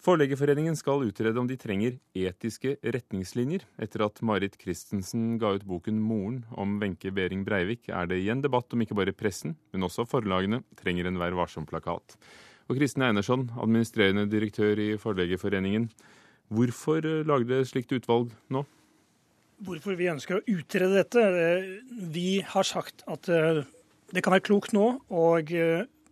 [0.00, 3.66] Forleggerforeningen skal utrede om de trenger etiske retningslinjer.
[3.84, 8.40] Etter at Marit Christensen ga ut boken 'Moren' om Wenche Behring Breivik, er det igjen
[8.40, 12.16] debatt om ikke bare pressen, men også forlagene trenger en Vær varsom-plakat.
[12.70, 15.90] Og Kristin Einarsson, administrerende direktør i Forleggerforeningen.
[16.48, 18.64] Hvorfor lagde lage et slikt utvalg nå?
[19.60, 21.20] Hvorfor vi ønsker å utrede dette?
[21.20, 21.76] Eh,
[22.08, 23.66] vi har sagt at eh,
[24.14, 25.24] det kan være klokt nå å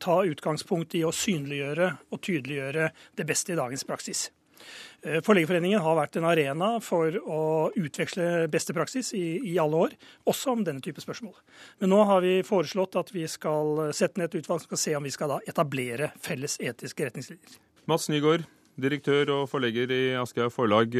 [0.03, 4.29] ta utgangspunkt i å synliggjøre og tydeliggjøre det beste i dagens praksis.
[5.03, 7.43] Eh, Forleggerforeningen har vært en arena for å
[7.79, 9.97] utveksle beste praksis i, i, alle år,
[10.29, 11.37] også om denne type spørsmål.
[11.83, 14.97] Men nå har vi foreslått at vi skal sette ned et utvalg som skal se
[14.99, 17.61] om vi skal etablere felles etiske retningslinjer.
[17.89, 20.99] Mats Nygaard, direktør og forlegger i Aschehoug Forlag.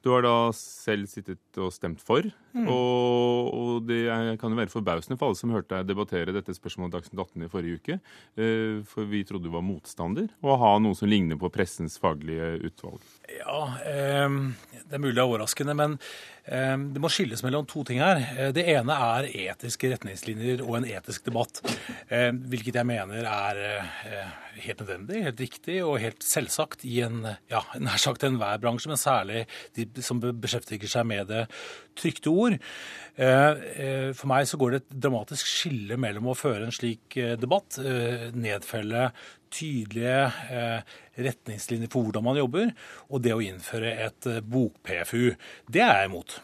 [0.00, 2.24] Du har da selv sittet og stemt for.
[2.52, 2.66] Mm.
[2.66, 4.02] Og, og, det
[4.40, 7.50] kan jo være forbausende for alle som hørte deg debattere dette spørsmålet Dagsnytt 18 i
[7.52, 7.98] forrige uke.
[8.34, 12.56] Eh, for vi trodde du var motstander, og ha noe som ligner på pressens faglige
[12.66, 13.00] utvalg.
[13.38, 14.36] Ja, eh,
[14.90, 15.96] det er mulig det er overraskende, men
[16.44, 18.22] eh, det må skilles mellom to ting her.
[18.34, 21.62] Eh, det ene er etiske retningslinjer og en etisk debatt.
[22.08, 23.62] Eh, hvilket jeg mener er
[24.60, 29.00] helt nødvendig, helt riktig og helt selvsagt i en ja, nær sagt enhver bransje, men
[29.00, 29.46] særlig
[29.78, 31.44] de som beskjeftiger seg med det
[32.00, 32.39] trykte ord.
[33.20, 37.76] For meg så går det et dramatisk skille mellom å føre en slik debatt,
[38.32, 39.10] nedfelle
[39.50, 42.72] tydelige eh, retningslinjer for hvordan man jobber,
[43.10, 45.32] og det å innføre et eh, bok-PFU.
[45.70, 46.38] Det er jeg imot.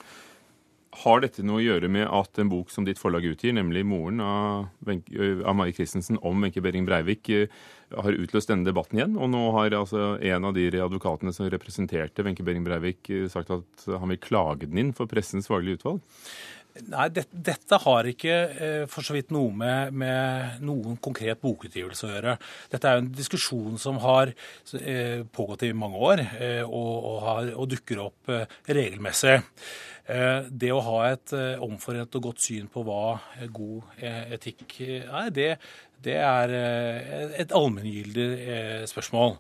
[1.02, 4.22] Har dette noe å gjøre med at en bok som ditt forlag utgir, nemlig 'Moren'
[4.24, 4.68] av,
[5.44, 7.28] av Marie Christensen om Wenche Behring Breivik,
[7.92, 9.16] har utløst denne debatten igjen?
[9.20, 13.86] Og nå har altså en av de advokatene som representerte Wenche Behring Breivik, sagt at
[13.86, 16.00] han vil klage den inn for pressens faglige utvalg?
[16.90, 22.06] Nei, det, dette har ikke eh, for så vidt noe med, med, noen konkret bokutgivelse
[22.06, 22.36] å gjøre.
[22.72, 27.18] Dette er jo en diskusjon som har eh, pågått i mange år, eh, og, og,
[27.24, 29.38] har, og, dukker opp eh, regelmessig.
[30.06, 33.16] Eh, det å ha et eh, omforent og godt syn på hva
[33.54, 34.04] god
[34.36, 35.50] etikk er, det,
[36.04, 36.52] det er
[37.40, 39.38] et allmenngyldig spørsmål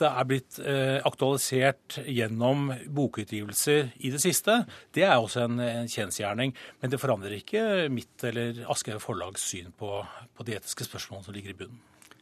[0.00, 4.62] det er blitt eh, aktualisert gjennom bokutgivelser i det siste,
[4.96, 6.54] det er også en, en kjensgjerning.
[6.80, 7.62] Men det forandrer ikke
[7.92, 10.00] mitt eller Aschehoug forlags syn på,
[10.34, 11.80] på de etiske spørsmålene som ligger i bunnen.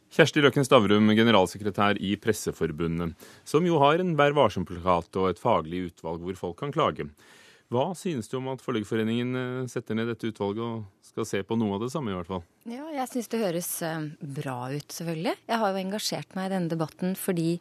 [0.09, 5.83] Kjersti Røkken Stavrum, generalsekretær i Presseforbundet, som jo har en Vær varsom-plakat og et faglig
[5.91, 7.05] utvalg hvor folk kan klage.
[7.69, 11.57] Hva synes du om at Forleggerforeningen eh, setter ned dette utvalget og skal se på
[11.59, 12.41] noe av det samme, i hvert fall?
[12.65, 14.07] Ja, jeg synes det høres eh,
[14.39, 15.35] bra ut, selvfølgelig.
[15.45, 17.51] Jeg har jo engasjert meg i denne debatten fordi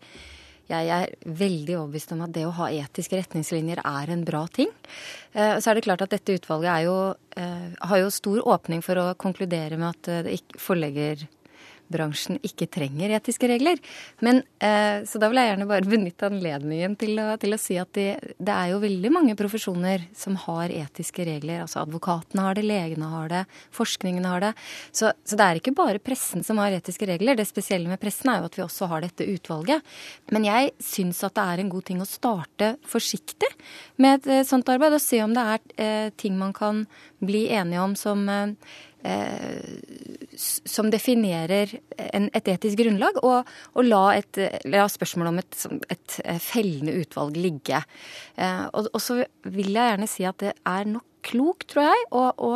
[0.68, 4.72] jeg er veldig overbevist om at det å ha etiske retningslinjer er en bra ting.
[5.36, 6.96] Eh, så er det klart at dette utvalget jo,
[7.38, 11.28] har jo stor åpning for å konkludere med at forlegger
[11.92, 13.78] bransjen ikke trenger etiske regler.
[14.24, 17.78] Men, eh, så da vil jeg gjerne bare benytte anledningen til å, til å si
[17.80, 21.62] at det, det, er jo veldig mange profesjoner som har etiske regler.
[21.64, 23.44] Altså advokatene har det, legene har det,
[23.76, 24.52] forskningen har det.
[24.90, 27.38] Så, så, det er ikke bare pressen som har etiske regler.
[27.38, 29.96] Det spesielle med pressen er jo at vi også har dette utvalget.
[30.34, 33.50] Men jeg syns at det er en god ting å starte forsiktig
[34.02, 36.84] med et eh, sånt arbeid, og se om det er eh, ting man kan
[37.24, 38.28] bli enige om som
[40.38, 41.70] som definerer
[42.12, 45.58] en, et etisk grunnlag, og, og la, et, la spørsmålet om et,
[45.94, 47.82] et, eh, fellende utvalg ligge.
[48.36, 52.04] Eh, og, og, så vil jeg gjerne si at det er nok klokt, tror jeg,
[52.14, 52.52] å, å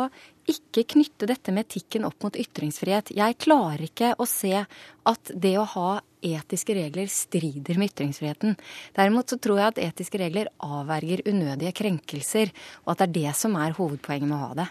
[0.49, 3.13] ikke knytte dette med etikken opp mot ytringsfrihet.
[3.15, 5.89] Jeg klarer ikke å se at det å ha
[6.23, 8.55] etiske regler strider med ytringsfriheten.
[8.95, 12.51] Derimot så tror jeg at etiske regler avverger unødige krenkelser,
[12.83, 14.69] og at det er det som er hovedpoenget med å ha det.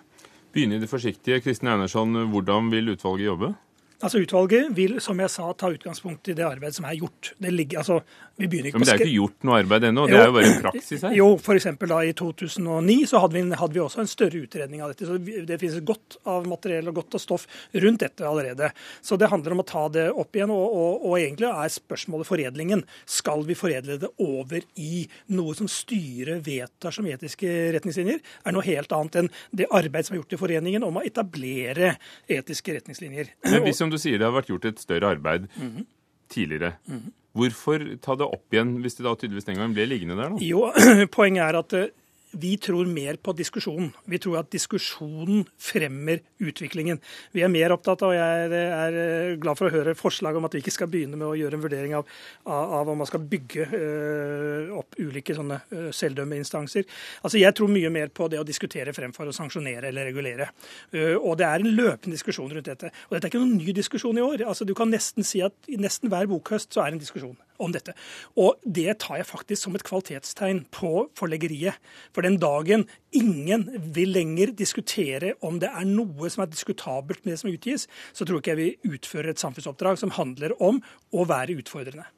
[0.53, 1.41] Begynne i det forsiktige.
[1.41, 3.55] Kristin Einarsson, hvordan vil utvalget jobbe?
[4.03, 7.33] Altså Utvalget vil som jeg sa, ta utgangspunkt i det arbeidet som er gjort.
[7.39, 8.01] Det ligger, altså,
[8.41, 10.07] vi begynner ikke Men det er ikke gjort noe arbeid ennå?
[10.11, 11.15] Det er jo bare en praksis her?
[11.15, 11.69] Jo, f.eks.
[11.93, 15.07] da i 2009 så hadde vi, hadde vi, også en større utredning av dette.
[15.07, 17.47] så Det finnes godt av materiell og godt av stoff
[17.85, 18.73] rundt dette allerede.
[19.05, 20.51] Så det handler om å ta det opp igjen.
[20.51, 22.83] Og, og, og egentlig er spørsmålet foredlingen.
[23.07, 25.05] Skal vi foredle det over i
[25.37, 28.19] noe som styret vedtar som etiske retningslinjer?
[28.19, 31.95] Er noe helt annet enn det arbeid som er gjort i foreningen om å etablere
[32.27, 33.35] etiske retningslinjer.
[33.47, 35.87] Men du sier det har vært gjort et større arbeid mm -hmm.
[36.29, 36.73] tidligere.
[36.87, 37.13] Mm -hmm.
[37.33, 40.29] Hvorfor ta det opp igjen hvis det da tydeligvis den gangen ble liggende der?
[40.29, 40.37] da?
[40.41, 40.73] Jo,
[41.17, 41.89] Poenget er at eh,
[42.33, 43.91] vi tror mer på diskusjonen.
[44.09, 47.01] Vi tror at diskusjonen fremmer utviklingen.
[47.33, 50.49] Vi er mer opptatt av, og jeg er eh, glad for å høre forslag om
[50.49, 52.09] at vi ikke skal begynne med å gjøre en vurdering av,
[52.49, 56.89] av, om man skal bygge uh, opp ulike sånne uh, selvdømmeinstanser.
[57.23, 60.49] Altså, jeg tror mye mer på det å diskutere fremfor å sanksjonere eller regulere.
[61.21, 62.91] Og det er en løpende diskusjon rundt dette.
[63.09, 64.45] Og dette er ikke noen ny diskusjon i år.
[64.49, 67.39] Altså, du kan nesten si at i nesten hver bokhøst så er det en diskusjon
[67.63, 67.95] om dette.
[68.37, 71.79] Og det tar jeg faktisk som et kvalitetstegn på forleggeriet.
[72.15, 72.87] For den dagen
[73.17, 77.87] ingen vil lenger diskutere om det er noe som er diskutabelt med det som utgis,
[78.13, 80.83] så tror ikke jeg vi utfører et samfunnsoppdrag som handler om
[81.13, 82.09] å være utfordrende.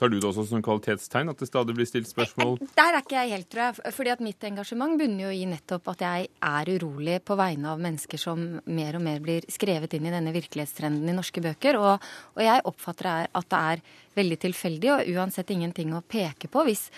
[0.00, 2.54] Tar du det også som kvalitetstegn, at det stadig blir stilt spørsmål?
[2.72, 3.92] Der er ikke jeg helt, tror jeg.
[3.92, 7.82] Fordi at mitt engasjement bunner jo i nettopp at jeg er urolig på vegne av
[7.84, 11.76] mennesker som mer og mer blir skrevet inn i denne virkelighetstrenden i norske bøker.
[11.76, 13.82] Og, og jeg oppfatter at det er
[14.16, 16.64] veldig tilfeldig og uansett ingenting å peke på.
[16.70, 16.88] hvis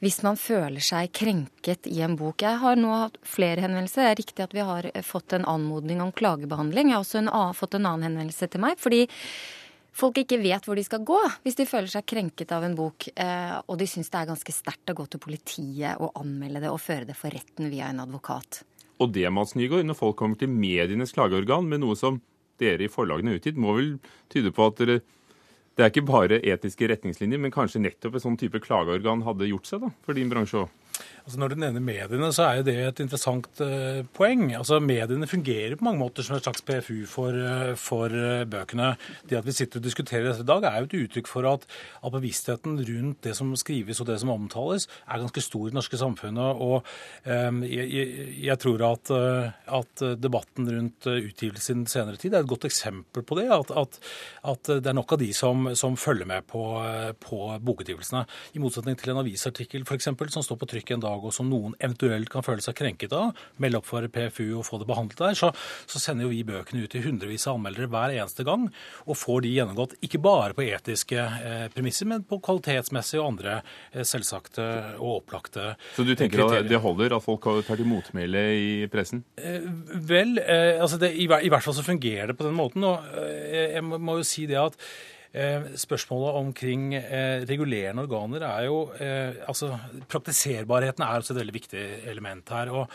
[0.00, 2.40] hvis man føler seg krenket i en bok.
[2.40, 4.06] Jeg har nå hatt flere henvendelser.
[4.06, 6.88] Det er riktig at vi har fått en anmodning om klagebehandling.
[6.88, 8.80] Jeg har også en, fått en annen henvendelse til meg.
[8.80, 9.02] fordi
[9.96, 13.08] folk ikke vet hvor de skal gå hvis de føler seg krenket av en bok,
[13.14, 16.72] eh, og de syns det er ganske sterkt å gå til politiet og anmelde det
[16.72, 18.62] og føre det for retten via en advokat.
[19.00, 22.20] Og det, Mads Nygaard, når folk kommer til medienes klageorgan med noe som
[22.60, 23.94] dere i forlagene har utgitt, må vel
[24.32, 25.00] tyde på at dere
[25.78, 29.68] det er ikke bare etiske retningslinjer, men kanskje nettopp et sånn type klageorgan hadde gjort
[29.70, 30.79] seg da, for din bransje òg?
[31.30, 34.48] Altså Når du nevner mediene, så er jo det et interessant uh, poeng.
[34.58, 38.88] Altså Mediene fungerer på mange måter som et slags PFU for, uh, for uh, bøkene.
[39.30, 41.66] Det at vi sitter og diskuterer dette i dag, er jo et uttrykk for at,
[42.02, 45.78] at, bevisstheten rundt det som skrives og det som omtales, er ganske stor i det
[45.78, 46.64] norske samfunnet.
[46.66, 46.82] Og
[47.30, 48.10] um, jeg,
[48.42, 49.14] jeg, tror at,
[49.78, 53.46] at, debatten rundt utgivelse i den senere tid er et godt eksempel på det.
[53.54, 54.00] At, at,
[54.50, 56.64] at det er nok av de som, som følger med på,
[57.22, 58.26] på bokutgivelsene.
[58.58, 61.50] I motsetning til en avisartikkel for eksempel, som står på trykk en dag, og som
[61.50, 65.22] noen eventuelt kan føle seg krenket av, melde opp for PFU og få det behandlet
[65.22, 65.52] der, så,
[65.90, 68.66] så sender jo vi bøkene ut til hundrevis av anmeldere hver eneste gang,
[69.06, 73.60] og får de gjennomgått ikke bare på etiske eh, premisser, men på kvalitetsmessige og andre
[73.60, 74.66] eh, selvsagte
[74.98, 75.96] og opplagte kriterier.
[75.96, 76.64] Så du tenker kriterier.
[76.64, 79.24] at det holder at folk tar til motmæle i pressen?
[79.36, 79.66] Eh,
[80.08, 82.84] vel, eh, altså det, i, i, hvert fall så fungerer det på den måten.
[82.84, 84.78] og eh, Jeg må, jo si det at
[85.30, 89.76] spørsmålet omkring eh, regulerende organer er jo eh, altså
[90.10, 92.70] Praktiserbarheten er også et veldig viktig element her.
[92.70, 92.88] og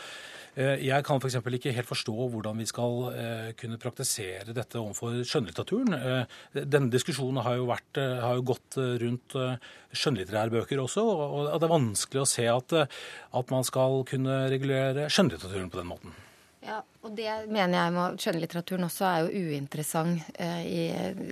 [0.56, 1.34] jeg kan f.eks.
[1.36, 3.10] ikke helt forstå hvordan vi skal
[3.60, 5.92] kunne praktisere dette overfor skjønnlitteraturen.
[6.56, 9.36] Denne diskusjonen har jo, vært, har jo gått rundt
[9.92, 15.10] skjønnlitterære bøker også, og det er vanskelig å se at, at man skal kunne regulere
[15.12, 16.16] skjønnlitteraturen på den måten.
[16.64, 20.82] Ja, og det mener jeg med skjønnlitteraturen også er jo uinteressant eh, i,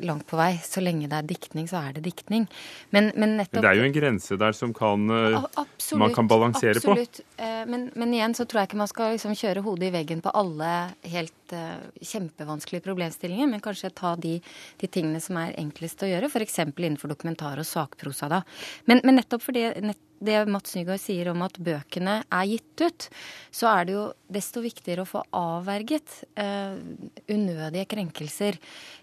[0.06, 0.52] langt på vei.
[0.62, 2.46] Så lenge det er diktning, så er det diktning.
[2.94, 6.30] Men, men nettopp Det er jo en grense der som kan, eh, absolutt, man kan
[6.30, 7.20] balansere absolutt.
[7.20, 7.42] på.
[7.42, 10.22] Eh, men, men, igjen så tror jeg ikke man skal liksom kjøre hodet i veggen
[10.24, 10.70] på alle
[11.10, 14.38] helt eh, kjempevanskelige problemstillinger, men kanskje ta de,
[14.80, 16.60] de, tingene som er enklest å gjøre, f.eks.
[16.70, 18.30] innenfor dokumentar og sakprosa.
[18.30, 18.44] da.
[18.90, 23.08] Men, men nettopp fordi nett, det Mats Nygaard sier om at bøkene er gitt ut,
[23.54, 25.24] så er det jo desto viktigere å få
[25.64, 26.76] avverget eh,
[27.32, 28.58] unødige krenkelser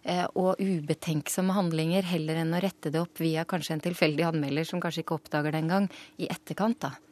[0.06, 4.69] eh, og ubetenksomme handlinger, heller enn å rette det opp via kanskje en tilfeldig anmelder
[4.69, 5.90] som kanskje ikke oppdager det engang,
[6.22, 6.80] i etterkant.
[6.86, 7.11] da.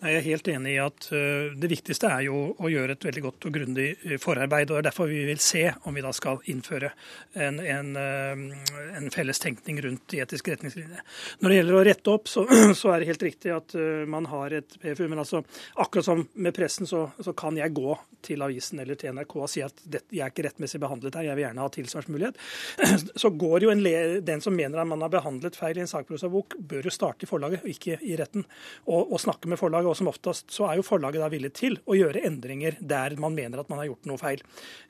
[0.00, 3.22] Jeg er helt enig i at eh, det viktigste er jo å gjøre et veldig
[3.26, 4.70] godt og grundig eh, forarbeid.
[4.70, 6.88] og Det er derfor vi vil se om vi da skal innføre
[7.36, 11.04] en, en, eh, en felles tenkning rundt de etiske retningslinjene.
[11.42, 12.46] Når det gjelder å rette opp, så,
[12.80, 13.76] så, er det helt riktig at
[14.08, 15.04] man har et PFU.
[15.04, 15.42] Men altså,
[15.76, 19.52] akkurat som med pressen, så, så kan jeg gå til avisen eller til NRK og
[19.52, 22.40] si at det, jeg er ikke rettmessig behandlet her, jeg vil gjerne ha tilsvarsmulighet.
[23.20, 23.84] Så går jo en,
[24.24, 27.30] den som mener at man har behandlet feil i en sakprosabok, bør jo starte i
[27.30, 28.44] forlaget ikke i retten,
[28.86, 31.78] og, og snakke med forlaget og som oftest så er jo forlaget da villig til
[31.90, 34.42] å gjøre endringer der man mener at man har gjort noe feil.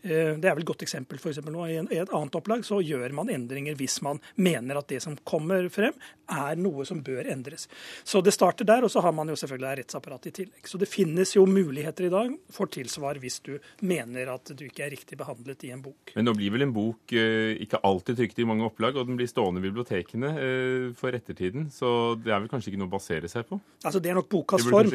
[0.02, 1.66] Eh, det er vel et godt eksempel for nå.
[1.70, 5.68] I et annet opplag så gjør man endringer hvis man mener at det som kommer
[5.72, 5.96] frem,
[6.30, 7.66] er noe som bør endres.
[8.06, 10.68] Så det starter der, og så har man jo selvfølgelig rettsapparatet i tillegg.
[10.68, 14.84] Så det finnes jo muligheter i dag for tilsvar hvis du mener at du ikke
[14.86, 16.14] er riktig behandlet i en bok.
[16.14, 19.18] Men nå blir vel en bok eh, ikke alltid trykt i mange opplag, og den
[19.18, 21.68] blir stående i bibliotekene eh, for ettertiden.
[21.74, 23.58] Så det er vel kanskje ikke noe å basere seg på?
[23.84, 24.89] Altså Det er nok bokas form.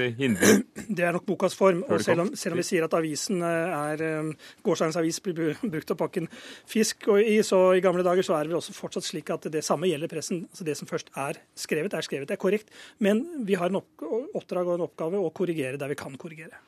[0.85, 1.83] Det er nok bokas form.
[1.87, 5.55] og selv om, selv om, vi sier at avisen eh, er eh, gårsdagens avis blir
[5.63, 6.29] brukt til å pakke en
[6.69, 9.49] fisk og i, så i gamle dager så er det vel også fortsatt slik at
[9.51, 10.45] det samme gjelder pressen.
[10.49, 12.29] altså Det som først er skrevet, er skrevet.
[12.29, 12.71] Det er korrekt.
[12.99, 16.59] Men vi har en oppdrag og en oppgave å korrigere der vi kan korrigere.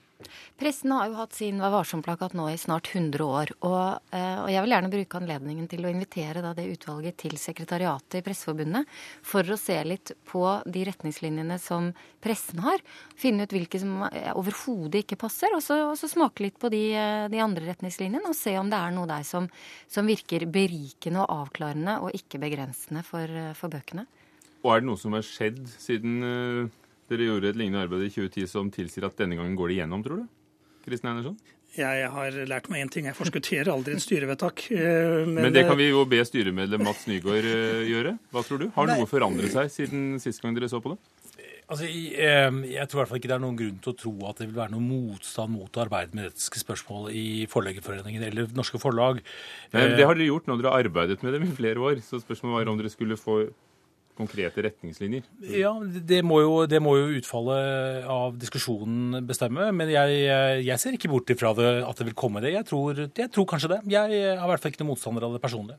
[0.57, 3.51] Pressen har jo hatt sin Vær varsom-plakat nå i snart 100 år.
[3.67, 7.37] Og, eh, og, jeg vil gjerne bruke anledningen til å invitere da, det utvalget til
[7.37, 8.89] sekretariatet i Presseforbundet
[9.25, 11.91] for å se litt på de retningslinjene som
[12.23, 12.81] pressen har.
[13.19, 16.73] Finne ut hvilke som eh, overhodet ikke passer, og så, og så smake litt på
[16.73, 18.25] de, eh, de, andre retningslinjene.
[18.25, 19.51] Og se om det er noe der som,
[19.85, 24.07] som virker berikende og avklarende og ikke begrensende for, for bøkene.
[24.65, 26.71] Og er det noe som har skjedd siden
[27.11, 30.03] dere gjorde et lignende arbeid i 2010 som tilsier at denne gangen går det igjennom,
[30.05, 30.27] tror du?
[30.87, 31.37] Kristin Einersson?
[31.77, 33.05] Jeg har lært meg én ting.
[33.09, 34.63] Jeg forskutterer aldri et styrevedtak.
[34.73, 38.15] Eh, men, men, det kan vi jo be styremedlem Mats Nygaard eh, gjøre.
[38.33, 38.69] Hva tror du?
[38.77, 40.99] Har noe forandret seg siden sist gang dere så på det?
[41.67, 44.11] Altså, jeg, jeg tror i hvert fall ikke det er noen grunn til å tro
[44.29, 48.53] at det vil være noen motstand mot å arbeide med etiske spørsmål i Forleggerforeningen eller
[48.55, 49.19] norske forlag.
[49.75, 51.99] Men det har dere gjort når dere har arbeidet med dem i flere år.
[52.07, 53.41] Så spørsmålet var om dere skulle få
[54.17, 55.25] konkrete retningslinjer?
[55.53, 59.69] Ja, det må, jo, det må jo utfallet av diskusjonen bestemme.
[59.75, 60.19] Men jeg,
[60.65, 62.55] jeg ser ikke bort ifra det, at det vil komme det.
[62.55, 63.81] Jeg tror, jeg tror kanskje det.
[63.93, 65.77] Jeg er i hvert fall ikke noen motstander av det personlig.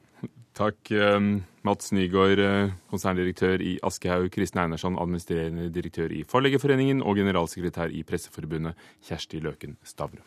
[0.59, 1.29] Takk, um,
[1.67, 8.03] Mats Nygaard, uh, konserndirektør i Aschehoug, Kristin Einarsson, administrerende direktør i Forleggerforeningen og generalsekretær i
[8.07, 10.25] Presseforbundet, Kjersti Løken Stavrum.